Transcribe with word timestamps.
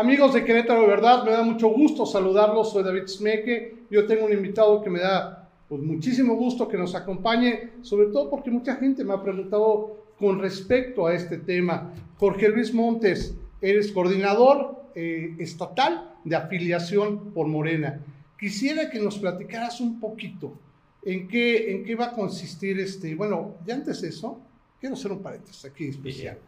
Amigos 0.00 0.32
de 0.32 0.44
Querétaro, 0.44 0.80
de 0.80 0.86
verdad, 0.86 1.24
me 1.24 1.30
da 1.30 1.42
mucho 1.42 1.68
gusto 1.68 2.06
saludarlos. 2.06 2.72
Soy 2.72 2.82
David 2.82 3.06
Smeke. 3.06 3.84
Yo 3.90 4.06
tengo 4.06 4.24
un 4.24 4.32
invitado 4.32 4.82
que 4.82 4.88
me 4.88 5.00
da 5.00 5.50
pues, 5.68 5.82
muchísimo 5.82 6.36
gusto 6.36 6.66
que 6.68 6.78
nos 6.78 6.94
acompañe, 6.94 7.70
sobre 7.82 8.06
todo 8.06 8.30
porque 8.30 8.50
mucha 8.50 8.76
gente 8.76 9.04
me 9.04 9.12
ha 9.12 9.22
preguntado 9.22 9.98
con 10.18 10.38
respecto 10.40 11.06
a 11.06 11.14
este 11.14 11.36
tema. 11.36 11.92
Jorge 12.18 12.48
Luis 12.48 12.72
Montes, 12.72 13.34
eres 13.60 13.92
coordinador 13.92 14.84
eh, 14.94 15.34
estatal 15.38 16.14
de 16.24 16.34
afiliación 16.36 17.32
por 17.34 17.46
Morena. 17.46 18.00
Quisiera 18.38 18.88
que 18.88 19.00
nos 19.00 19.18
platicaras 19.18 19.80
un 19.80 20.00
poquito 20.00 20.54
en 21.02 21.28
qué, 21.28 21.72
en 21.72 21.84
qué 21.84 21.94
va 21.94 22.06
a 22.06 22.12
consistir 22.12 22.80
este. 22.80 23.14
Bueno, 23.14 23.56
ya 23.66 23.74
antes 23.74 24.02
eso, 24.02 24.40
quiero 24.80 24.94
hacer 24.94 25.12
un 25.12 25.22
paréntesis 25.22 25.64
aquí 25.64 25.88
especial, 25.88 26.38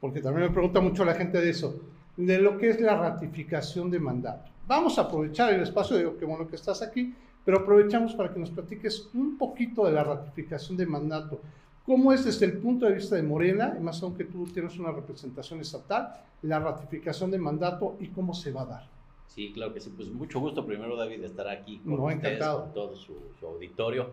porque 0.00 0.20
también 0.20 0.48
me 0.48 0.52
pregunta 0.52 0.80
mucho 0.80 1.04
la 1.04 1.14
gente 1.14 1.40
de 1.40 1.50
eso 1.50 1.80
de 2.18 2.38
lo 2.40 2.58
que 2.58 2.70
es 2.70 2.80
la 2.80 2.96
ratificación 2.96 3.90
de 3.90 4.00
mandato. 4.00 4.50
Vamos 4.66 4.98
a 4.98 5.02
aprovechar 5.02 5.54
el 5.54 5.62
espacio, 5.62 5.96
digo, 5.96 6.16
qué 6.18 6.24
bueno 6.24 6.48
que 6.48 6.56
estás 6.56 6.82
aquí, 6.82 7.14
pero 7.44 7.60
aprovechamos 7.60 8.14
para 8.14 8.32
que 8.34 8.40
nos 8.40 8.50
platiques 8.50 9.08
un 9.14 9.38
poquito 9.38 9.86
de 9.86 9.92
la 9.92 10.02
ratificación 10.02 10.76
de 10.76 10.84
mandato. 10.84 11.40
¿Cómo 11.86 12.12
es 12.12 12.24
desde 12.24 12.44
el 12.44 12.58
punto 12.58 12.86
de 12.86 12.94
vista 12.94 13.14
de 13.14 13.22
Morena, 13.22 13.74
y 13.78 13.82
más 13.82 14.02
aunque 14.02 14.24
tú 14.24 14.44
tienes 14.46 14.76
una 14.78 14.90
representación 14.90 15.60
estatal, 15.60 16.12
la 16.42 16.58
ratificación 16.58 17.30
de 17.30 17.38
mandato 17.38 17.96
y 18.00 18.08
cómo 18.08 18.34
se 18.34 18.50
va 18.50 18.62
a 18.62 18.66
dar? 18.66 18.88
Sí, 19.28 19.52
claro 19.52 19.72
que 19.72 19.80
sí. 19.80 19.92
Pues 19.96 20.08
mucho 20.10 20.40
gusto 20.40 20.66
primero, 20.66 20.96
David, 20.96 21.20
de 21.20 21.26
estar 21.26 21.48
aquí 21.48 21.78
con 21.78 21.96
no, 21.96 22.10
encantado. 22.10 22.64
con 22.64 22.74
todo 22.74 22.96
su, 22.96 23.14
auditorio. 23.46 24.10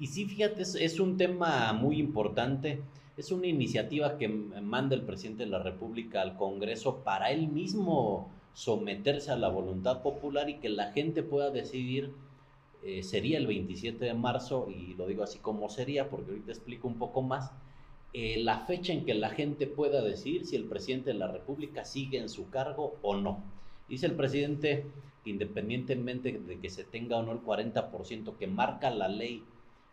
Y 0.00 0.08
sí, 0.08 0.24
fíjate, 0.24 0.62
es 0.62 0.98
un 0.98 1.16
tema 1.16 1.72
muy 1.72 2.00
importante 2.00 2.80
es 3.20 3.32
una 3.32 3.48
iniciativa 3.48 4.16
que 4.16 4.28
manda 4.28 4.96
el 4.96 5.02
presidente 5.02 5.44
de 5.44 5.50
la 5.50 5.62
República 5.62 6.22
al 6.22 6.38
Congreso 6.38 7.04
para 7.04 7.30
él 7.30 7.48
mismo 7.48 8.30
someterse 8.54 9.30
a 9.30 9.36
la 9.36 9.48
voluntad 9.48 10.00
popular 10.00 10.48
y 10.48 10.54
que 10.54 10.70
la 10.70 10.90
gente 10.92 11.22
pueda 11.22 11.50
decidir. 11.50 12.12
Eh, 12.82 13.02
sería 13.02 13.36
el 13.36 13.46
27 13.46 14.02
de 14.06 14.14
marzo, 14.14 14.68
y 14.70 14.94
lo 14.94 15.06
digo 15.06 15.22
así 15.22 15.38
como 15.38 15.68
sería, 15.68 16.08
porque 16.08 16.30
ahorita 16.30 16.50
explico 16.50 16.88
un 16.88 16.98
poco 16.98 17.20
más, 17.20 17.52
eh, 18.14 18.38
la 18.42 18.60
fecha 18.60 18.94
en 18.94 19.04
que 19.04 19.12
la 19.12 19.28
gente 19.28 19.66
pueda 19.66 20.00
decidir 20.00 20.46
si 20.46 20.56
el 20.56 20.64
presidente 20.64 21.10
de 21.10 21.18
la 21.18 21.28
República 21.28 21.84
sigue 21.84 22.16
en 22.16 22.30
su 22.30 22.48
cargo 22.48 22.96
o 23.02 23.16
no. 23.16 23.44
Dice 23.86 24.06
el 24.06 24.14
presidente 24.14 24.86
que 25.24 25.30
independientemente 25.30 26.32
de 26.32 26.58
que 26.58 26.70
se 26.70 26.84
tenga 26.84 27.18
o 27.18 27.22
no 27.22 27.32
el 27.32 27.42
40% 27.42 28.38
que 28.38 28.46
marca 28.46 28.88
la 28.88 29.08
ley 29.08 29.42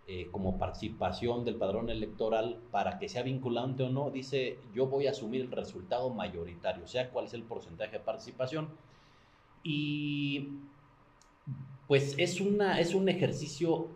eh, 0.09 0.29
como 0.31 0.57
participación 0.57 1.43
del 1.43 1.55
padrón 1.55 1.89
electoral 1.89 2.61
para 2.71 2.97
que 2.97 3.09
sea 3.09 3.23
vinculante 3.23 3.83
o 3.83 3.89
no, 3.89 4.09
dice 4.09 4.57
yo 4.73 4.87
voy 4.87 5.05
a 5.05 5.11
asumir 5.11 5.41
el 5.41 5.51
resultado 5.51 6.09
mayoritario, 6.09 6.87
sea 6.87 7.09
cuál 7.09 7.25
es 7.25 7.33
el 7.33 7.43
porcentaje 7.43 7.97
de 7.97 7.99
participación. 7.99 8.69
Y 9.63 10.47
pues 11.89 12.15
es, 12.17 12.39
una, 12.39 12.79
es 12.79 12.95
un 12.95 13.09
ejercicio 13.09 13.87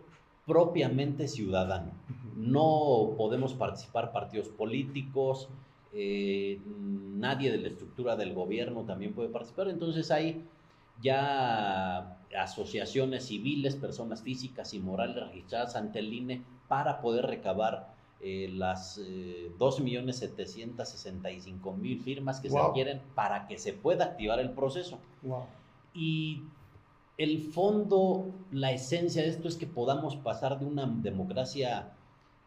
propiamente 0.46 1.28
ciudadano. 1.28 1.92
No 2.36 3.14
podemos 3.16 3.54
participar 3.54 4.12
partidos 4.12 4.48
políticos, 4.50 5.48
eh, 5.94 6.60
nadie 6.66 7.50
de 7.50 7.58
la 7.58 7.68
estructura 7.68 8.16
del 8.16 8.34
gobierno 8.34 8.82
también 8.82 9.14
puede 9.14 9.30
participar, 9.30 9.68
entonces 9.68 10.10
hay 10.10 10.44
ya 11.02 12.21
asociaciones 12.38 13.24
civiles, 13.26 13.74
personas 13.76 14.22
físicas 14.22 14.74
y 14.74 14.80
morales 14.80 15.16
registradas 15.16 15.76
ante 15.76 16.00
el 16.00 16.12
INE 16.12 16.42
para 16.68 17.00
poder 17.00 17.24
recabar 17.26 17.94
eh, 18.20 18.50
las 18.52 18.98
eh, 18.98 19.50
2.765.000 19.58 22.02
firmas 22.02 22.40
que 22.40 22.50
se 22.50 22.60
requieren 22.60 23.00
para 23.14 23.46
que 23.48 23.58
se 23.58 23.72
pueda 23.72 24.04
activar 24.04 24.38
el 24.38 24.52
proceso. 24.52 25.00
Y 25.92 26.44
el 27.18 27.40
fondo, 27.40 28.30
la 28.50 28.72
esencia 28.72 29.22
de 29.22 29.28
esto 29.28 29.48
es 29.48 29.56
que 29.56 29.66
podamos 29.66 30.14
pasar 30.16 30.60
de 30.60 30.66
una 30.66 30.86
democracia 30.86 31.92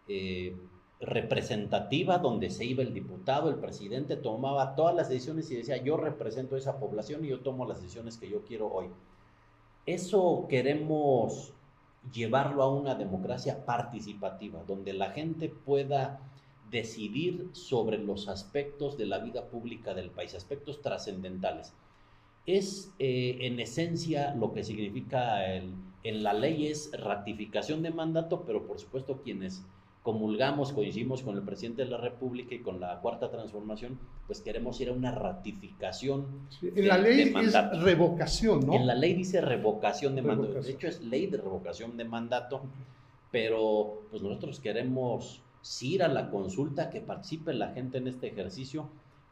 eh, 0.07 0.55
representativa 1.01 2.19
donde 2.19 2.49
se 2.49 2.63
iba 2.65 2.81
el 2.81 2.93
diputado, 2.93 3.49
el 3.49 3.57
presidente 3.57 4.15
tomaba 4.15 4.75
todas 4.75 4.95
las 4.95 5.09
decisiones 5.09 5.51
y 5.51 5.55
decía, 5.55 5.75
yo 5.77 5.97
represento 5.97 6.55
a 6.55 6.57
esa 6.57 6.79
población 6.79 7.25
y 7.25 7.29
yo 7.29 7.41
tomo 7.41 7.65
las 7.65 7.81
decisiones 7.81 8.17
que 8.17 8.29
yo 8.29 8.45
quiero 8.45 8.71
hoy. 8.71 8.87
Eso 9.85 10.47
queremos 10.49 11.53
llevarlo 12.11 12.63
a 12.63 12.73
una 12.73 12.95
democracia 12.95 13.65
participativa, 13.65 14.63
donde 14.67 14.93
la 14.93 15.11
gente 15.11 15.49
pueda 15.49 16.19
decidir 16.71 17.49
sobre 17.51 17.97
los 17.97 18.27
aspectos 18.27 18.97
de 18.97 19.05
la 19.05 19.19
vida 19.19 19.45
pública 19.45 19.93
del 19.93 20.09
país, 20.09 20.33
aspectos 20.33 20.81
trascendentales. 20.81 21.73
Es 22.45 22.91
eh, 22.99 23.37
en 23.41 23.59
esencia 23.59 24.33
lo 24.35 24.53
que 24.53 24.63
significa 24.63 25.55
en 25.55 26.23
la 26.23 26.33
ley 26.33 26.67
es 26.67 26.91
ratificación 26.93 27.81
de 27.81 27.91
mandato, 27.91 28.43
pero 28.45 28.67
por 28.67 28.79
supuesto 28.79 29.21
quienes 29.23 29.65
comulgamos, 30.05 30.71
coincidimos 30.71 31.23
con 31.23 31.35
el 31.35 31.41
presidente 31.41 31.83
de 31.83 31.89
la 31.89 31.97
República 31.97 32.53
y 32.53 32.59
con 32.59 32.79
la 32.79 33.01
cuarta 33.01 33.31
transformación, 33.31 33.97
pues 34.27 34.39
queremos 34.39 34.79
ir 34.79 34.89
a 34.89 34.91
una 34.91 35.11
ratificación. 35.11 36.47
en 36.61 36.87
la 36.87 36.99
ley 36.99 37.33
es 37.35 37.81
revocación, 37.81 38.67
¿no? 38.67 38.75
En 38.75 38.85
la 38.85 38.93
ley 38.93 39.15
dice 39.15 39.41
revocación 39.41 40.15
de 40.15 40.21
mandato. 40.21 40.61
De 40.61 40.71
hecho, 40.71 40.87
es 40.87 41.01
ley 41.01 41.25
de 41.25 41.37
revocación 41.37 41.97
de 41.97 42.03
mandato, 42.03 42.61
pero 43.31 44.03
pues 44.11 44.21
nosotros 44.21 44.59
queremos 44.59 45.41
ir 45.81 46.03
a 46.03 46.07
la 46.07 46.29
consulta, 46.29 46.91
que 46.91 47.01
participe 47.01 47.55
la 47.55 47.69
gente 47.69 47.97
en 47.97 48.07
este 48.07 48.27
ejercicio, 48.27 48.87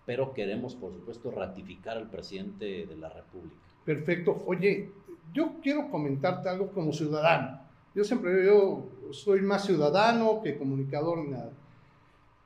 pero 0.07 0.33
queremos, 0.33 0.73
por 0.73 0.91
supuesto, 0.91 1.29
ratificar 1.29 1.97
al 1.97 2.09
presidente 2.09 2.87
de 2.87 2.97
la 2.97 3.09
República. 3.09 3.61
Perfecto. 3.85 4.43
Oye, 4.47 4.89
yo 5.35 5.53
quiero 5.61 5.91
comentarte 5.91 6.49
algo 6.49 6.71
como 6.71 6.91
ciudadano. 6.91 7.61
Yo 7.95 8.03
siempre 8.03 8.45
yo 8.45 8.87
soy 9.11 9.41
más 9.41 9.65
ciudadano 9.65 10.41
que 10.41 10.57
comunicador 10.57 11.19
ni 11.19 11.31
nada. 11.31 11.51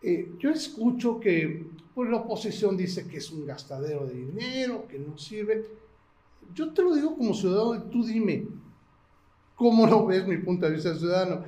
Eh, 0.02 0.34
yo 0.38 0.50
escucho 0.52 1.20
que 1.20 1.66
pues, 1.96 2.10
la 2.10 2.18
oposición 2.18 2.76
dice 2.76 3.08
que 3.08 3.18
es 3.18 3.32
un 3.32 3.46
gastadero 3.46 4.06
de 4.06 4.14
dinero, 4.14 4.88
que 4.88 5.00
no 5.00 5.18
sirve. 5.18 5.66
Yo 6.54 6.74
te 6.74 6.82
lo 6.82 6.94
digo 6.94 7.16
como 7.16 7.34
ciudadano 7.34 7.76
y 7.76 7.90
tú 7.90 8.04
dime, 8.04 8.46
¿cómo 9.56 9.88
lo 9.88 10.06
ves 10.06 10.28
mi 10.28 10.38
punto 10.38 10.66
de 10.66 10.74
vista 10.74 10.96
ciudadano? 10.96 11.44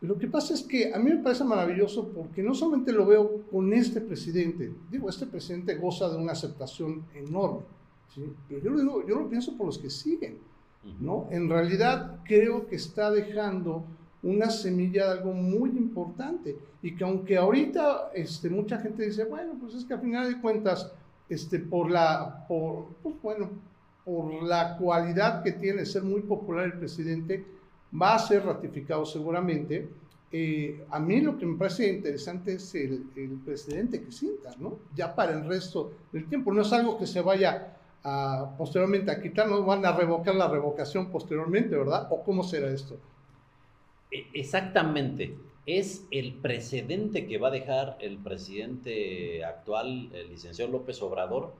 Lo 0.00 0.18
que 0.18 0.26
pasa 0.26 0.54
es 0.54 0.62
que 0.62 0.92
a 0.92 0.98
mí 0.98 1.10
me 1.10 1.22
parece 1.22 1.44
maravilloso 1.44 2.08
porque 2.08 2.42
no 2.42 2.54
solamente 2.54 2.92
lo 2.92 3.06
veo 3.06 3.42
con 3.50 3.72
este 3.72 4.00
presidente, 4.00 4.72
digo, 4.90 5.08
este 5.08 5.26
presidente 5.26 5.76
goza 5.76 6.08
de 6.08 6.16
una 6.16 6.32
aceptación 6.32 7.04
enorme, 7.14 7.60
¿sí? 8.12 8.24
pero 8.48 8.60
yo 8.60 8.70
lo, 8.70 8.80
digo, 8.80 9.06
yo 9.06 9.20
lo 9.20 9.28
pienso 9.28 9.56
por 9.56 9.66
los 9.66 9.78
que 9.78 9.90
siguen 9.90 10.38
¿no? 11.00 11.28
En 11.30 11.48
realidad 11.48 12.20
creo 12.24 12.66
que 12.66 12.76
está 12.76 13.10
dejando 13.10 13.84
una 14.22 14.50
semilla 14.50 15.06
de 15.06 15.18
algo 15.18 15.32
muy 15.32 15.70
importante 15.70 16.56
y 16.82 16.94
que 16.94 17.04
aunque 17.04 17.36
ahorita 17.36 18.10
este, 18.14 18.50
mucha 18.50 18.78
gente 18.78 19.04
dice, 19.04 19.24
bueno, 19.24 19.54
pues 19.60 19.74
es 19.74 19.84
que 19.84 19.94
a 19.94 19.98
final 19.98 20.32
de 20.32 20.40
cuentas, 20.40 20.90
este, 21.28 21.58
por, 21.58 21.90
la, 21.90 22.44
por, 22.48 22.86
pues 23.02 23.14
bueno, 23.22 23.50
por 24.04 24.42
la 24.42 24.76
cualidad 24.76 25.42
que 25.42 25.52
tiene 25.52 25.86
ser 25.86 26.02
muy 26.02 26.22
popular 26.22 26.66
el 26.66 26.78
presidente, 26.78 27.44
va 28.00 28.14
a 28.14 28.18
ser 28.18 28.44
ratificado 28.44 29.04
seguramente. 29.04 29.88
Eh, 30.30 30.84
a 30.90 30.98
mí 30.98 31.20
lo 31.20 31.36
que 31.36 31.46
me 31.46 31.58
parece 31.58 31.92
interesante 31.92 32.54
es 32.54 32.74
el, 32.74 33.04
el 33.16 33.38
presidente 33.44 34.02
que 34.02 34.10
sienta, 34.10 34.50
¿no? 34.58 34.78
Ya 34.94 35.14
para 35.14 35.32
el 35.32 35.46
resto 35.46 35.92
del 36.12 36.26
tiempo. 36.26 36.52
No 36.52 36.62
es 36.62 36.72
algo 36.72 36.98
que 36.98 37.06
se 37.06 37.20
vaya 37.20 37.76
posteriormente 38.58 39.10
a 39.10 39.20
quitarnos, 39.20 39.64
van 39.64 39.84
a 39.86 39.92
revocar 39.92 40.34
la 40.34 40.48
revocación 40.48 41.10
posteriormente, 41.10 41.76
¿verdad? 41.76 42.08
¿O 42.10 42.22
cómo 42.22 42.42
será 42.42 42.70
esto? 42.70 42.98
E, 44.10 44.26
exactamente. 44.34 45.36
Es 45.64 46.06
el 46.10 46.34
precedente 46.34 47.26
que 47.28 47.38
va 47.38 47.48
a 47.48 47.52
dejar 47.52 47.96
el 48.00 48.18
presidente 48.18 49.44
actual, 49.44 50.10
el 50.12 50.30
licenciado 50.30 50.72
López 50.72 51.00
Obrador, 51.02 51.52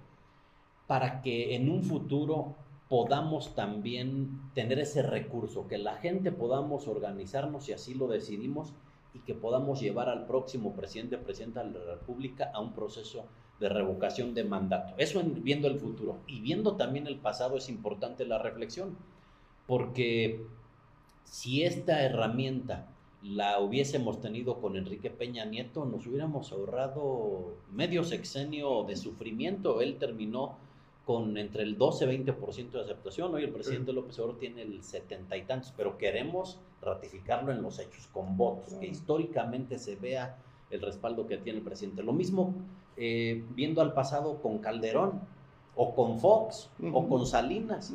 para 0.88 1.22
que 1.22 1.54
en 1.54 1.70
un 1.70 1.84
futuro 1.84 2.56
podamos 2.88 3.54
también 3.54 4.50
tener 4.54 4.80
ese 4.80 5.02
recurso, 5.02 5.68
que 5.68 5.78
la 5.78 5.94
gente 5.96 6.32
podamos 6.32 6.88
organizarnos 6.88 7.64
si 7.64 7.72
así 7.72 7.94
lo 7.94 8.08
decidimos 8.08 8.74
y 9.14 9.20
que 9.20 9.34
podamos 9.34 9.80
llevar 9.80 10.08
al 10.08 10.26
próximo 10.26 10.74
presidente, 10.74 11.16
presidenta 11.18 11.62
de 11.64 11.78
la 11.78 11.94
República 11.94 12.50
a 12.52 12.60
un 12.60 12.72
proceso 12.72 13.24
de 13.60 13.68
revocación 13.68 14.34
de 14.34 14.44
mandato. 14.44 14.94
Eso 14.98 15.22
viendo 15.24 15.68
el 15.68 15.78
futuro. 15.78 16.18
Y 16.26 16.40
viendo 16.40 16.76
también 16.76 17.06
el 17.06 17.16
pasado 17.16 17.56
es 17.56 17.68
importante 17.68 18.26
la 18.26 18.38
reflexión, 18.38 18.96
porque 19.66 20.44
si 21.24 21.62
esta 21.62 22.02
herramienta 22.02 22.88
la 23.22 23.60
hubiésemos 23.60 24.20
tenido 24.20 24.60
con 24.60 24.76
Enrique 24.76 25.10
Peña 25.10 25.44
Nieto, 25.44 25.84
nos 25.84 26.06
hubiéramos 26.06 26.50
ahorrado 26.50 27.54
medio 27.72 28.02
sexenio 28.02 28.82
de 28.82 28.96
sufrimiento. 28.96 29.80
Él 29.80 29.96
terminó 29.96 30.56
con 31.06 31.36
entre 31.36 31.62
el 31.62 31.78
12 31.78 32.04
y 32.04 32.18
20% 32.24 32.70
de 32.70 32.80
aceptación. 32.80 33.34
Hoy 33.34 33.44
el 33.44 33.52
presidente 33.52 33.92
López 33.92 34.18
Obrador 34.18 34.38
tiene 34.38 34.62
el 34.62 34.82
setenta 34.82 35.36
y 35.36 35.42
tantos, 35.42 35.72
pero 35.76 35.98
queremos 35.98 36.58
ratificarlo 36.80 37.52
en 37.52 37.62
los 37.62 37.78
hechos, 37.78 38.08
con 38.08 38.36
votos, 38.36 38.74
que 38.74 38.86
históricamente 38.86 39.78
se 39.78 39.96
vea 39.96 40.36
el 40.72 40.82
respaldo 40.82 41.26
que 41.26 41.38
tiene 41.38 41.58
el 41.60 41.64
presidente. 41.64 42.02
Lo 42.02 42.12
mismo 42.12 42.54
eh, 42.96 43.44
viendo 43.54 43.80
al 43.80 43.92
pasado 43.92 44.42
con 44.42 44.58
Calderón, 44.58 45.20
o 45.74 45.94
con 45.94 46.18
Fox, 46.18 46.70
o 46.92 47.08
con 47.08 47.26
Salinas. 47.26 47.92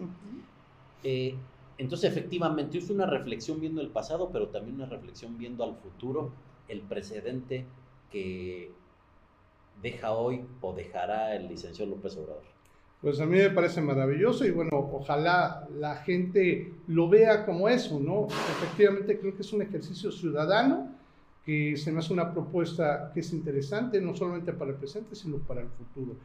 Eh, 1.03 1.35
entonces, 1.77 2.09
efectivamente, 2.09 2.77
es 2.77 2.89
una 2.89 3.06
reflexión 3.06 3.59
viendo 3.59 3.81
el 3.81 3.89
pasado, 3.89 4.29
pero 4.31 4.47
también 4.47 4.75
una 4.75 4.88
reflexión 4.88 5.38
viendo 5.38 5.63
al 5.63 5.75
futuro, 5.75 6.31
el 6.68 6.81
precedente 6.81 7.65
que 8.12 8.71
deja 9.81 10.12
hoy 10.12 10.44
o 10.62 10.73
dejará 10.73 11.35
el 11.35 11.47
licenciado 11.47 11.91
López 11.91 12.18
Obrador. 12.18 12.44
Pues 13.01 13.19
a 13.21 13.27
mí 13.27 13.38
me 13.38 13.51
parece 13.51 13.80
maravilloso 13.80 14.44
y 14.44 14.50
bueno, 14.50 14.89
ojalá 14.91 15.68
la 15.77 15.97
gente 15.97 16.73
lo 16.88 17.07
vea 17.07 17.45
como 17.45 17.69
eso, 17.69 18.00
¿no? 18.00 18.25
Efectivamente 18.25 19.19
creo 19.19 19.35
que 19.35 19.44
es 19.44 19.53
un 19.53 19.62
ejercicio 19.62 20.12
ciudadano 20.12 20.96
que 21.47 21.77
se 21.77 21.94
me 21.94 21.99
hace 21.99 22.11
una 22.11 22.33
propuesta 22.33 23.09
que 23.13 23.21
es 23.21 23.31
interesante, 23.31 24.01
no 24.01 24.13
solamente 24.13 24.51
para 24.51 24.71
el 24.71 24.75
presente, 24.75 25.15
sino 25.15 25.38
para 25.38 25.61
el 25.61 25.69
futuro. 25.69 26.17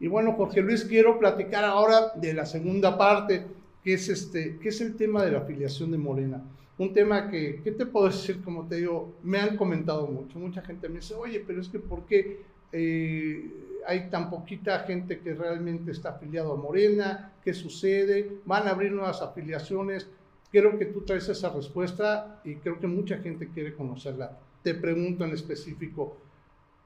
Y 0.00 0.08
bueno, 0.08 0.32
Jorge 0.32 0.62
Luis, 0.62 0.82
quiero 0.86 1.18
platicar 1.18 1.62
ahora 1.62 2.12
de 2.14 2.32
la 2.32 2.46
segunda 2.46 2.96
parte, 2.96 3.44
que 3.84 3.92
es, 3.92 4.08
este, 4.08 4.56
que 4.56 4.70
es 4.70 4.80
el 4.80 4.96
tema 4.96 5.22
de 5.26 5.32
la 5.32 5.40
afiliación 5.40 5.90
de 5.90 5.98
Morena. 5.98 6.42
Un 6.78 6.94
tema 6.94 7.28
que, 7.28 7.60
¿qué 7.62 7.72
te 7.72 7.84
puedo 7.84 8.06
decir? 8.06 8.42
Como 8.42 8.66
te 8.66 8.76
digo, 8.76 9.12
me 9.22 9.38
han 9.40 9.58
comentado 9.58 10.06
mucho. 10.06 10.38
Mucha 10.38 10.62
gente 10.62 10.88
me 10.88 11.00
dice, 11.00 11.14
oye, 11.16 11.44
pero 11.46 11.60
es 11.60 11.68
que 11.68 11.78
¿por 11.78 12.06
qué 12.06 12.40
eh, 12.72 13.50
hay 13.86 14.08
tan 14.08 14.30
poquita 14.30 14.78
gente 14.80 15.20
que 15.20 15.34
realmente 15.34 15.90
está 15.90 16.12
afiliado 16.12 16.54
a 16.54 16.56
Morena? 16.56 17.34
¿Qué 17.44 17.52
sucede? 17.52 18.38
¿Van 18.46 18.66
a 18.68 18.70
abrir 18.70 18.90
nuevas 18.90 19.20
afiliaciones? 19.20 20.08
Creo 20.50 20.78
que 20.78 20.86
tú 20.86 21.02
traes 21.02 21.28
esa 21.28 21.50
respuesta 21.50 22.40
y 22.42 22.54
creo 22.54 22.80
que 22.80 22.86
mucha 22.86 23.18
gente 23.18 23.50
quiere 23.50 23.74
conocerla. 23.74 24.38
Te 24.62 24.74
pregunto 24.74 25.24
en 25.24 25.32
específico, 25.32 26.16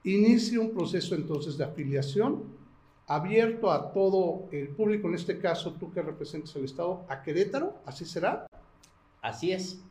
¿inicia 0.03 0.59
un 0.59 0.71
proceso 0.71 1.15
entonces 1.15 1.57
de 1.57 1.65
afiliación 1.65 2.43
abierto 3.07 3.71
a 3.71 3.93
todo 3.93 4.47
el 4.51 4.69
público, 4.69 5.07
en 5.07 5.15
este 5.15 5.39
caso 5.39 5.73
tú 5.73 5.91
que 5.91 6.01
representas 6.01 6.55
el 6.55 6.65
Estado, 6.65 7.05
a 7.07 7.21
Querétaro? 7.21 7.75
¿Así 7.85 8.05
será? 8.05 8.47
Así 9.21 9.51
es. 9.51 9.81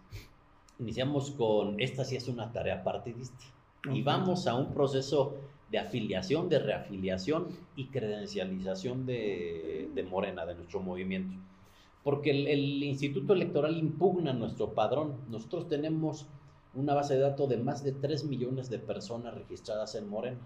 Iniciamos 0.79 1.31
con, 1.31 1.81
esta 1.81 2.05
sí 2.05 2.17
es 2.17 2.29
una 2.29 2.53
tarea 2.53 2.85
partidista. 2.85 3.45
Y 3.93 4.03
vamos 4.03 4.47
a 4.47 4.55
un 4.55 4.75
proceso 4.75 5.37
de 5.71 5.79
afiliación, 5.79 6.49
de 6.49 6.59
reafiliación 6.59 7.49
y 7.77 7.87
credencialización 7.87 9.07
de, 9.07 10.07
Morena, 10.09 10.45
de 10.45 10.55
nuestro 10.55 10.81
movimiento. 10.81 11.37
Porque 12.05 12.31
el, 12.31 12.83
Instituto 12.83 13.33
Electoral 13.33 13.77
impugna 13.77 14.33
nuestro 14.33 14.75
padrón. 14.75 15.15
Nosotros 15.29 15.69
tenemos 15.69 16.27
una 16.77 16.95
base 16.95 17.15
de 17.15 17.21
datos 17.21 17.49
de 17.49 17.57
más 17.57 17.83
de 17.83 17.93
3 17.93 18.25
millones 18.25 18.71
de 18.71 18.79
personas 18.79 19.35
registradas 19.35 19.95
en 19.95 20.09
Morena. 20.09 20.39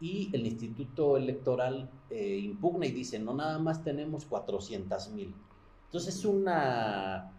Y 0.00 0.30
el 0.32 0.46
Instituto 0.46 1.16
Electoral 1.16 1.90
eh, 2.10 2.38
impugna 2.38 2.86
y 2.86 2.92
dice, 2.92 3.18
no 3.18 3.34
nada 3.34 3.58
más 3.58 3.82
tenemos 3.82 4.24
400 4.26 5.10
mil. 5.10 5.34
Entonces 5.86 6.16
es 6.16 6.24
una 6.24 7.32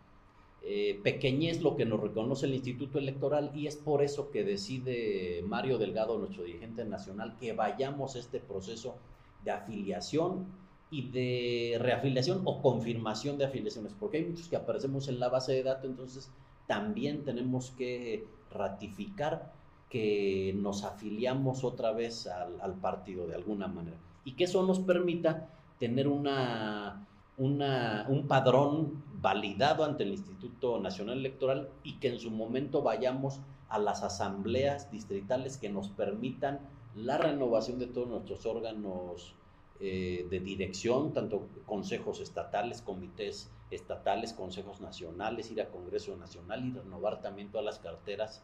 eh, 0.63 0.99
pequeñez 1.03 1.61
lo 1.61 1.75
que 1.75 1.85
nos 1.85 1.99
reconoce 1.99 2.45
el 2.45 2.53
Instituto 2.53 2.99
Electoral 2.99 3.51
y 3.55 3.65
es 3.67 3.77
por 3.77 4.03
eso 4.03 4.29
que 4.29 4.43
decide 4.43 5.43
Mario 5.47 5.77
Delgado, 5.77 6.17
nuestro 6.19 6.43
dirigente 6.43 6.85
nacional, 6.85 7.37
que 7.39 7.53
vayamos 7.53 8.15
a 8.15 8.19
este 8.19 8.39
proceso 8.39 8.95
de 9.43 9.51
afiliación 9.51 10.45
y 10.91 11.09
de 11.09 11.77
reafiliación 11.79 12.41
o 12.43 12.61
confirmación 12.61 13.37
de 13.37 13.45
afiliaciones, 13.45 13.93
porque 13.99 14.17
hay 14.17 14.25
muchos 14.25 14.49
que 14.49 14.57
aparecemos 14.57 15.07
en 15.07 15.19
la 15.19 15.29
base 15.29 15.53
de 15.53 15.63
datos, 15.63 15.89
entonces 15.89 16.29
también 16.71 17.25
tenemos 17.25 17.71
que 17.71 18.25
ratificar 18.49 19.51
que 19.89 20.55
nos 20.55 20.85
afiliamos 20.85 21.65
otra 21.65 21.91
vez 21.91 22.25
al, 22.27 22.75
partido 22.75 23.27
de 23.27 23.35
alguna 23.35 23.67
manera. 23.67 23.97
Y 24.23 24.35
que 24.37 24.45
eso 24.45 24.65
nos 24.65 24.79
permita 24.79 25.49
tener 25.79 26.07
una, 26.07 27.05
un 27.37 28.25
padrón 28.25 29.03
validado 29.21 29.83
ante 29.83 30.03
el 30.03 30.11
Instituto 30.11 30.79
Nacional 30.79 31.17
Electoral 31.17 31.67
y 31.83 31.95
que 31.95 32.07
en 32.07 32.19
su 32.19 32.31
momento 32.31 32.81
vayamos 32.81 33.41
a 33.67 33.77
las 33.77 34.01
asambleas 34.01 34.89
distritales 34.93 35.57
que 35.57 35.67
nos 35.67 35.89
permitan 35.89 36.61
la 36.95 37.17
renovación 37.17 37.79
de 37.79 37.87
todos 37.87 38.07
nuestros 38.07 38.45
órganos 38.45 39.35
eh, 39.83 40.27
de 40.29 40.39
dirección, 40.39 41.11
tanto 41.11 41.47
consejos 41.65 42.19
estatales, 42.19 42.83
comités 42.83 43.49
estatales, 43.71 44.31
consejos 44.31 44.79
nacionales, 44.79 45.49
ir 45.49 45.59
a 45.59 45.69
Congreso 45.69 46.15
Nacional 46.17 46.63
y 46.63 46.71
renovar 46.71 47.19
también 47.23 47.49
todas 47.49 47.65
las 47.65 47.79
carteras 47.79 48.43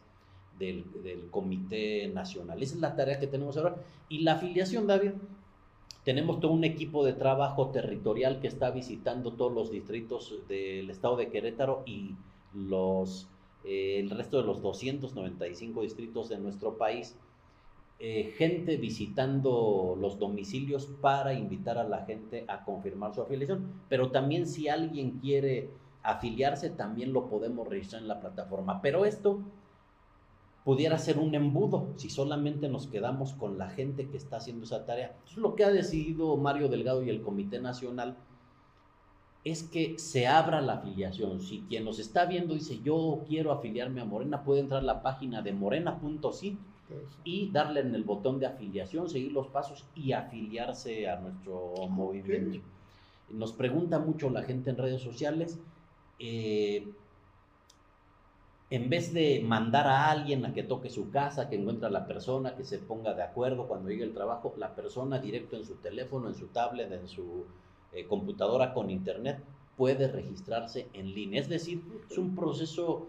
del, 0.58 0.84
Comité 1.30 2.08
Nacional. 2.08 2.60
Esa 2.60 2.74
es 2.74 2.80
la 2.80 2.96
tarea 2.96 3.20
que 3.20 3.28
tenemos 3.28 3.56
ahora. 3.56 3.76
Y 4.08 4.22
la 4.22 4.32
afiliación, 4.32 4.88
David, 4.88 5.12
tenemos 6.02 6.40
todo 6.40 6.50
un 6.50 6.64
equipo 6.64 7.04
de 7.04 7.12
trabajo 7.12 7.68
territorial 7.68 8.40
que 8.40 8.48
está 8.48 8.72
visitando 8.72 9.34
todos 9.34 9.52
los 9.52 9.70
distritos 9.70 10.34
del 10.48 10.90
estado 10.90 11.16
de 11.16 11.28
Querétaro 11.28 11.84
y 11.86 12.16
los, 12.52 13.28
eh, 13.62 14.00
el 14.00 14.10
resto 14.10 14.38
de 14.38 14.42
los 14.42 14.60
295 14.60 15.82
distritos 15.82 16.28
de 16.30 16.38
nuestro 16.38 16.76
país 16.76 17.14
eh, 18.00 18.32
gente 18.36 18.76
visitando 18.76 19.96
los 20.00 20.20
domicilios 20.20 20.86
para 21.00 21.34
invitar 21.34 21.78
a 21.78 21.84
la 21.84 22.04
gente 22.04 22.44
a 22.46 22.64
confirmar 22.64 23.12
su 23.12 23.22
afiliación. 23.22 23.82
Pero 23.88 24.10
también 24.12 24.46
si 24.46 24.68
alguien 24.68 25.18
quiere 25.18 25.70
afiliarse, 26.04 26.70
también 26.70 27.12
lo 27.12 27.28
podemos 27.28 27.66
registrar 27.66 28.02
en 28.02 28.08
la 28.08 28.20
plataforma. 28.20 28.80
Pero 28.82 29.04
esto 29.04 29.42
pudiera 30.64 30.98
ser 30.98 31.18
un 31.18 31.34
embudo 31.34 31.88
si 31.96 32.08
solamente 32.08 32.68
nos 32.68 32.86
quedamos 32.86 33.32
con 33.32 33.58
la 33.58 33.68
gente 33.68 34.08
que 34.08 34.16
está 34.16 34.36
haciendo 34.36 34.64
esa 34.64 34.84
tarea. 34.84 35.16
es 35.26 35.36
lo 35.36 35.56
que 35.56 35.64
ha 35.64 35.70
decidido 35.70 36.36
Mario 36.36 36.68
Delgado 36.68 37.02
y 37.02 37.10
el 37.10 37.22
Comité 37.22 37.60
Nacional 37.60 38.16
es 39.44 39.62
que 39.62 39.98
se 39.98 40.26
abra 40.26 40.60
la 40.60 40.74
afiliación. 40.74 41.40
Si 41.40 41.62
quien 41.62 41.84
nos 41.84 41.98
está 41.98 42.26
viendo 42.26 42.54
dice 42.54 42.80
yo 42.84 43.24
quiero 43.26 43.50
afiliarme 43.50 44.02
a 44.02 44.04
Morena, 44.04 44.44
puede 44.44 44.60
entrar 44.60 44.82
a 44.82 44.84
la 44.84 45.02
página 45.02 45.42
de 45.42 45.52
morena.si 45.52 46.58
y 47.24 47.50
darle 47.50 47.80
en 47.80 47.94
el 47.94 48.04
botón 48.04 48.38
de 48.40 48.46
afiliación, 48.46 49.08
seguir 49.08 49.32
los 49.32 49.48
pasos 49.48 49.86
y 49.94 50.12
afiliarse 50.12 51.08
a 51.08 51.20
nuestro 51.20 51.74
movimiento. 51.88 52.60
Nos 53.30 53.52
pregunta 53.52 53.98
mucho 53.98 54.30
la 54.30 54.42
gente 54.42 54.70
en 54.70 54.78
redes 54.78 55.02
sociales, 55.02 55.58
eh, 56.18 56.86
en 58.70 58.90
vez 58.90 59.14
de 59.14 59.42
mandar 59.42 59.86
a 59.86 60.10
alguien 60.10 60.44
a 60.44 60.52
que 60.52 60.62
toque 60.62 60.90
su 60.90 61.10
casa, 61.10 61.48
que 61.48 61.56
encuentre 61.56 61.86
a 61.86 61.90
la 61.90 62.06
persona, 62.06 62.54
que 62.54 62.64
se 62.64 62.78
ponga 62.78 63.14
de 63.14 63.22
acuerdo 63.22 63.66
cuando 63.66 63.88
llegue 63.88 64.04
el 64.04 64.12
trabajo, 64.12 64.52
la 64.58 64.74
persona 64.74 65.18
directo 65.18 65.56
en 65.56 65.64
su 65.64 65.76
teléfono, 65.76 66.28
en 66.28 66.34
su 66.34 66.48
tablet, 66.48 66.92
en 66.92 67.08
su 67.08 67.46
eh, 67.92 68.06
computadora 68.06 68.74
con 68.74 68.90
internet, 68.90 69.42
puede 69.76 70.08
registrarse 70.08 70.88
en 70.92 71.14
línea. 71.14 71.40
Es 71.40 71.48
decir, 71.48 71.82
es 72.10 72.18
un 72.18 72.34
proceso 72.34 73.06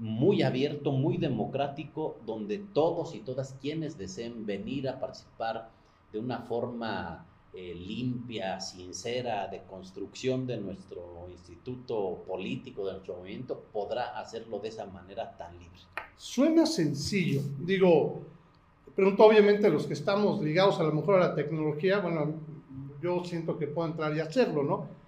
muy 0.00 0.42
abierto, 0.42 0.92
muy 0.92 1.18
democrático, 1.18 2.16
donde 2.24 2.58
todos 2.58 3.14
y 3.14 3.20
todas 3.20 3.54
quienes 3.60 3.98
deseen 3.98 4.46
venir 4.46 4.88
a 4.88 4.98
participar 4.98 5.70
de 6.10 6.18
una 6.18 6.38
forma 6.38 7.26
eh, 7.52 7.74
limpia, 7.74 8.60
sincera, 8.60 9.46
de 9.48 9.62
construcción 9.64 10.46
de 10.46 10.56
nuestro 10.56 11.26
instituto 11.30 12.24
político, 12.26 12.86
de 12.86 12.92
nuestro 12.92 13.16
movimiento, 13.16 13.62
podrá 13.72 14.18
hacerlo 14.18 14.58
de 14.58 14.68
esa 14.68 14.86
manera 14.86 15.36
tan 15.36 15.52
libre. 15.58 15.80
Suena 16.16 16.64
sencillo. 16.64 17.42
Digo, 17.58 18.22
pregunto 18.94 19.24
obviamente 19.24 19.66
a 19.66 19.70
los 19.70 19.86
que 19.86 19.92
estamos 19.92 20.40
ligados 20.40 20.80
a 20.80 20.84
lo 20.84 20.92
mejor 20.92 21.16
a 21.16 21.28
la 21.28 21.34
tecnología, 21.34 21.98
bueno, 21.98 22.34
yo 23.02 23.22
siento 23.24 23.58
que 23.58 23.66
puedo 23.66 23.88
entrar 23.88 24.16
y 24.16 24.20
hacerlo, 24.20 24.62
¿no? 24.62 24.99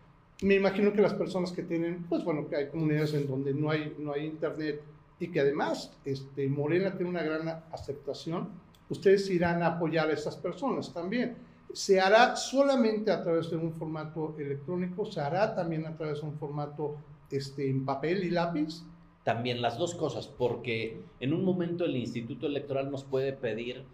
Me 0.43 0.55
imagino 0.55 0.93
que 0.93 1.01
las 1.01 1.15
personas 1.15 1.53
que 1.53 1.63
tienen, 1.63 2.05
pues 2.09 2.25
bueno, 2.25 2.49
que 2.49 2.57
hay 2.57 2.69
comunidades 2.69 3.15
en 3.15 3.27
donde 3.27 3.55
no 3.55 3.71
hay, 3.71 3.95
no 3.99 4.13
hay 4.13 4.27
internet 4.27 4.83
y 5.19 5.29
que 5.29 5.41
además 5.41 5.93
este, 6.05 6.49
Morena 6.49 6.97
tiene 6.97 7.11
una 7.11 7.23
gran 7.23 7.49
aceptación, 7.71 8.49
ustedes 8.89 9.31
irán 9.31 9.63
a 9.63 9.69
apoyar 9.69 10.09
a 10.11 10.13
esas 10.13 10.37
personas 10.37 10.93
también. 10.93 11.37
¿Se 11.73 12.01
hará 12.01 12.37
solamente 12.37 13.11
a 13.11 13.23
través 13.23 13.51
de 13.51 13.57
un 13.57 13.73
formato 13.73 14.35
electrónico? 14.39 15.07
¿Se 15.07 15.21
hará 15.21 15.55
también 15.55 15.87
a 15.87 15.97
través 15.97 16.21
de 16.21 16.27
un 16.27 16.35
formato 16.35 16.97
este, 17.31 17.71
en 17.71 17.85
papel 17.85 18.25
y 18.25 18.31
lápiz? 18.31 18.83
También 19.25 19.63
las 19.63 19.79
dos 19.79 19.95
cosas, 19.95 20.27
porque 20.27 21.01
en 21.21 21.33
un 21.33 21.45
momento 21.45 21.85
el 21.85 21.97
Instituto 21.97 22.47
Electoral 22.47 22.91
nos 22.91 23.05
puede 23.05 23.33
pedir 23.33 23.85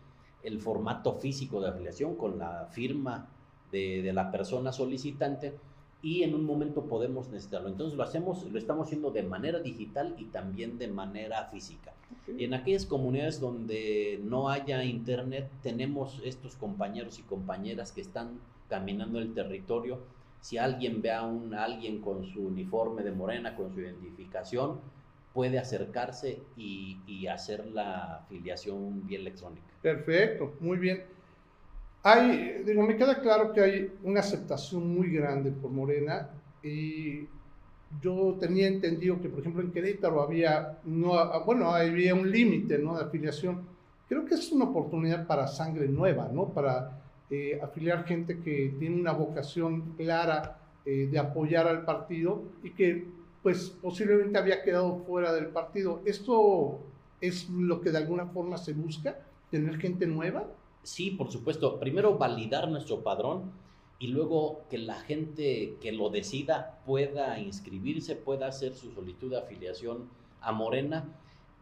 el 0.43 0.61
formato 0.61 1.12
físico 1.12 1.61
de 1.61 1.69
afiliación 1.69 2.17
con 2.17 2.38
la 2.38 2.69
firma 2.71 3.28
de, 3.71 4.02
de 4.02 4.12
la 4.12 4.31
persona 4.31 4.73
solicitante, 4.73 5.55
y 6.00 6.23
en 6.23 6.35
un 6.35 6.45
momento 6.45 6.85
podemos 6.85 7.28
necesitarlo. 7.28 7.69
Entonces 7.69 7.97
lo 7.97 8.05
hacemos, 8.05 8.45
lo 8.50 8.59
estamos 8.59 8.87
haciendo 8.87 9.11
de 9.11 9.23
manera 9.23 9.59
digital 9.59 10.14
y 10.19 10.26
también 10.26 10.78
de 10.78 10.88
manera 10.88 11.45
física. 11.47 11.93
Y 12.26 12.45
en 12.45 12.55
aquellas 12.55 12.87
comunidades 12.87 13.40
donde 13.40 14.21
no 14.23 14.49
haya 14.49 14.85
internet, 14.85 15.50
tenemos 15.62 16.21
estos 16.25 16.57
compañeros 16.57 17.19
y 17.19 17.23
compañeras 17.23 17.93
que 17.93 18.00
están 18.00 18.38
caminando 18.69 19.19
el 19.19 19.35
territorio. 19.35 19.99
Si 20.40 20.57
alguien 20.57 21.02
ve 21.02 21.12
a 21.12 21.25
un, 21.25 21.52
alguien 21.55 22.00
con 22.00 22.25
su 22.25 22.43
uniforme 22.43 23.02
de 23.02 23.11
morena, 23.11 23.57
con 23.57 23.75
su 23.75 23.81
identificación, 23.81 24.81
puede 25.35 25.59
acercarse 25.59 26.40
y, 26.57 26.99
y 27.07 27.26
hacer 27.26 27.67
la 27.67 28.19
afiliación 28.19 29.07
vía 29.07 29.19
electrónica. 29.19 29.67
Perfecto, 29.83 30.55
muy 30.61 30.78
bien. 30.78 31.18
Hay, 32.02 32.62
digo, 32.64 32.83
me 32.83 32.97
queda 32.97 33.21
claro 33.21 33.52
que 33.52 33.61
hay 33.61 33.93
una 34.02 34.21
aceptación 34.21 34.95
muy 34.95 35.11
grande 35.11 35.50
por 35.50 35.71
Morena 35.71 36.31
y 36.62 37.26
yo 38.02 38.37
tenía 38.38 38.69
entendido 38.69 39.21
que, 39.21 39.28
por 39.28 39.40
ejemplo, 39.40 39.62
en 39.62 39.73
Querétaro 39.73 40.23
había, 40.23 40.78
no, 40.85 41.14
bueno, 41.45 41.71
había 41.71 42.14
un 42.14 42.31
límite 42.31 42.78
¿no? 42.78 42.97
de 42.97 43.05
afiliación. 43.05 43.62
Creo 44.09 44.25
que 44.25 44.35
es 44.35 44.52
una 44.52 44.67
oportunidad 44.67 45.26
para 45.26 45.47
sangre 45.47 45.88
nueva, 45.88 46.31
¿no? 46.33 46.49
Para 46.49 47.02
eh, 47.31 47.59
afiliar 47.62 48.05
gente 48.05 48.40
que 48.40 48.75
tiene 48.78 48.99
una 49.00 49.12
vocación 49.12 49.95
clara 49.97 50.59
eh, 50.85 51.09
de 51.11 51.19
apoyar 51.19 51.67
al 51.67 51.85
partido 51.85 52.43
y 52.62 52.71
que, 52.71 53.07
pues, 53.43 53.71
posiblemente 53.83 54.38
había 54.38 54.62
quedado 54.62 54.99
fuera 55.07 55.33
del 55.33 55.49
partido. 55.49 56.00
¿Esto 56.05 56.81
es 57.21 57.49
lo 57.50 57.81
que 57.81 57.90
de 57.90 57.99
alguna 57.99 58.26
forma 58.26 58.57
se 58.57 58.73
busca? 58.73 59.19
¿Tener 59.50 59.78
gente 59.78 60.07
nueva? 60.07 60.47
Sí, 60.88 61.11
por 61.11 61.30
supuesto. 61.30 61.78
Primero, 61.78 62.16
validar 62.16 62.66
nuestro 62.71 63.02
padrón 63.02 63.52
y 63.99 64.07
luego 64.07 64.62
que 64.71 64.78
la 64.78 64.95
gente 64.95 65.76
que 65.83 65.92
lo 65.92 66.09
decida 66.09 66.80
pueda 66.87 67.38
inscribirse, 67.38 68.16
pueda 68.16 68.47
hacer 68.47 68.75
su 68.75 68.90
solicitud 68.92 69.30
de 69.30 69.38
afiliación 69.38 70.09
a 70.40 70.50
Morena. 70.52 71.14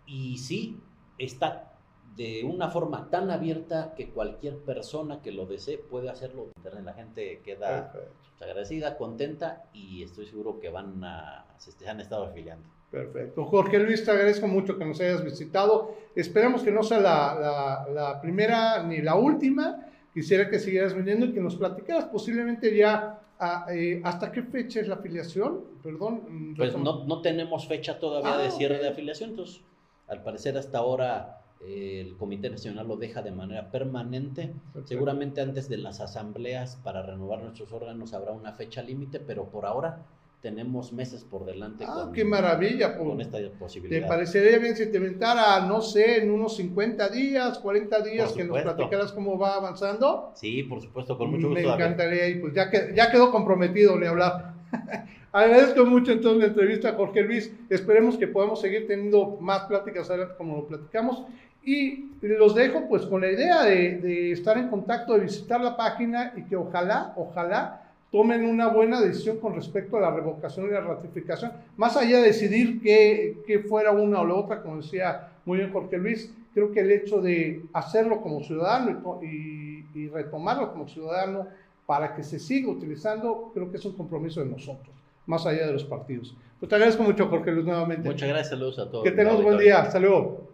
Y 0.06 0.38
sí, 0.38 0.78
está 1.18 1.76
de 2.14 2.44
una 2.44 2.70
forma 2.70 3.10
tan 3.10 3.32
abierta 3.32 3.94
que 3.96 4.10
cualquier 4.10 4.58
persona 4.58 5.20
que 5.22 5.32
lo 5.32 5.44
desee 5.46 5.78
puede 5.78 6.08
hacerlo. 6.08 6.52
La 6.84 6.94
gente 6.94 7.40
queda 7.44 7.92
agradecida, 8.40 8.96
contenta 8.96 9.64
y 9.72 10.04
estoy 10.04 10.26
seguro 10.26 10.60
que 10.60 10.70
van 10.70 11.02
a, 11.02 11.46
se 11.58 11.88
han 11.88 12.00
estado 12.00 12.26
afiliando. 12.26 12.75
Perfecto. 12.90 13.44
Jorge 13.44 13.78
Luis, 13.78 14.04
te 14.04 14.10
agradezco 14.10 14.46
mucho 14.46 14.78
que 14.78 14.84
nos 14.84 15.00
hayas 15.00 15.24
visitado. 15.24 15.94
Esperamos 16.14 16.62
que 16.62 16.70
no 16.70 16.82
sea 16.82 17.00
la, 17.00 17.86
la 17.92 18.20
primera 18.20 18.82
ni 18.82 19.02
la 19.02 19.16
última 19.16 19.86
Quisiera 20.16 20.48
que 20.48 20.58
siguieras 20.58 20.94
viniendo 20.94 21.26
y 21.26 21.34
que 21.34 21.42
nos 21.42 21.56
platicaras 21.56 22.06
posiblemente 22.06 22.74
ya 22.74 23.20
ah, 23.38 23.66
eh, 23.70 24.00
hasta 24.02 24.32
qué 24.32 24.42
fecha 24.42 24.80
es 24.80 24.88
la 24.88 24.94
afiliación, 24.94 25.60
perdón. 25.82 26.22
Mm, 26.26 26.56
pues 26.56 26.74
no, 26.74 27.04
no, 27.04 27.20
tenemos 27.20 27.68
fecha 27.68 27.98
todavía 27.98 28.38
de 28.38 28.46
ah, 28.46 28.50
cierre 28.50 28.78
de 28.78 28.88
afiliación, 28.88 29.30
entonces 29.30 29.60
al 30.08 30.22
parecer 30.22 30.56
hasta 30.56 30.78
ahora 30.78 31.42
eh, 31.60 32.00
el 32.00 32.16
Comité 32.16 32.48
Nacional 32.48 32.88
lo 32.88 32.96
deja 32.96 33.20
de 33.20 33.30
manera 33.30 33.70
permanente. 33.70 34.54
Seguramente 34.86 35.42
antes 35.42 35.68
de 35.68 35.76
las 35.76 36.00
asambleas 36.00 36.76
para 36.76 37.02
renovar 37.02 37.42
nuestros 37.42 37.70
órganos 37.70 38.14
habrá 38.14 38.32
una 38.32 38.52
fecha 38.52 38.80
límite, 38.80 39.20
pero 39.20 39.50
por 39.50 39.66
ahora 39.66 40.06
tenemos 40.46 40.92
meses 40.92 41.24
por 41.24 41.44
delante. 41.44 41.84
Ah, 41.88 42.12
qué 42.14 42.24
maravilla. 42.24 42.96
Con 42.96 43.20
esta 43.20 43.38
posibilidad. 43.58 44.02
¿Te 44.02 44.06
parecería 44.06 44.58
bien 44.58 44.76
si 44.76 44.86
te 44.92 44.98
inventara, 44.98 45.66
no 45.66 45.80
sé, 45.80 46.22
en 46.22 46.30
unos 46.30 46.54
50 46.54 47.08
días, 47.08 47.58
40 47.58 48.00
días, 48.02 48.32
que 48.32 48.44
nos 48.44 48.62
platicaras 48.62 49.10
cómo 49.10 49.36
va 49.36 49.56
avanzando? 49.56 50.30
Sí, 50.36 50.62
por 50.62 50.80
supuesto, 50.80 51.18
con 51.18 51.32
mucho 51.32 51.48
gusto. 51.48 51.64
Me 51.64 51.74
encantaría, 51.74 52.28
y 52.28 52.36
pues 52.36 52.54
ya, 52.54 52.70
que, 52.70 52.92
ya 52.94 53.10
quedó 53.10 53.32
comprometido 53.32 53.98
le 53.98 54.06
hablar. 54.06 54.54
Agradezco 55.32 55.84
mucho 55.84 56.12
entonces 56.12 56.40
la 56.40 56.46
entrevista 56.46 56.90
a 56.90 56.92
Jorge 56.92 57.22
Luis. 57.22 57.52
Esperemos 57.68 58.16
que 58.16 58.28
podamos 58.28 58.60
seguir 58.60 58.86
teniendo 58.86 59.38
más 59.40 59.64
pláticas 59.64 60.08
adelante 60.10 60.34
como 60.38 60.58
lo 60.58 60.68
platicamos. 60.68 61.24
Y 61.64 62.12
los 62.20 62.54
dejo 62.54 62.86
pues 62.88 63.02
con 63.06 63.20
la 63.20 63.32
idea 63.32 63.64
de, 63.64 63.96
de 63.96 64.30
estar 64.30 64.56
en 64.58 64.68
contacto, 64.68 65.14
de 65.14 65.22
visitar 65.22 65.60
la 65.60 65.76
página 65.76 66.34
y 66.36 66.44
que 66.44 66.54
ojalá, 66.54 67.14
ojalá 67.16 67.85
tomen 68.10 68.44
una 68.44 68.68
buena 68.68 69.00
decisión 69.00 69.38
con 69.38 69.54
respecto 69.54 69.96
a 69.96 70.00
la 70.00 70.10
revocación 70.10 70.66
y 70.66 70.70
la 70.70 70.80
ratificación, 70.80 71.52
más 71.76 71.96
allá 71.96 72.18
de 72.18 72.28
decidir 72.28 72.80
que, 72.80 73.64
fuera 73.68 73.90
una 73.90 74.20
o 74.20 74.26
la 74.26 74.34
otra, 74.34 74.62
como 74.62 74.76
decía 74.78 75.28
muy 75.44 75.58
bien 75.58 75.72
Jorge 75.72 75.98
Luis, 75.98 76.32
creo 76.54 76.72
que 76.72 76.80
el 76.80 76.90
hecho 76.90 77.20
de 77.20 77.62
hacerlo 77.72 78.20
como 78.20 78.42
ciudadano 78.42 79.20
y, 79.22 79.84
y, 79.94 80.08
retomarlo 80.08 80.72
como 80.72 80.88
ciudadano 80.88 81.46
para 81.84 82.14
que 82.14 82.22
se 82.22 82.38
siga 82.38 82.70
utilizando, 82.70 83.50
creo 83.54 83.70
que 83.70 83.76
es 83.76 83.84
un 83.84 83.92
compromiso 83.92 84.40
de 84.40 84.46
nosotros, 84.46 84.94
más 85.26 85.46
allá 85.46 85.66
de 85.66 85.72
los 85.72 85.84
partidos. 85.84 86.34
Pues 86.58 86.70
te 86.70 86.74
agradezco 86.74 87.02
mucho, 87.02 87.28
Jorge 87.28 87.52
Luis, 87.52 87.66
nuevamente. 87.66 88.08
Muchas 88.08 88.28
gracias, 88.28 88.48
saludos 88.50 88.78
a 88.78 88.90
todos. 88.90 89.04
Que 89.04 89.10
tengas 89.10 89.42
buen 89.42 89.58
día, 89.58 89.88
luego. 90.00 90.46